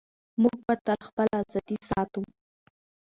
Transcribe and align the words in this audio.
موږ 0.41 0.57
به 0.65 0.73
تل 0.85 0.99
خپله 1.09 1.33
ازادي 1.41 1.77
ساتو. 1.87 2.21